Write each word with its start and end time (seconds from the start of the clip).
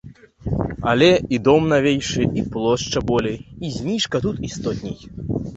Але 0.91 1.09
і 1.37 1.41
дом 1.49 1.67
навейшы, 1.75 2.25
і 2.43 2.45
плошча 2.55 3.05
болей, 3.13 3.39
і 3.69 3.73
зніжка 3.77 4.25
тут 4.29 4.41
істотней. 4.49 4.99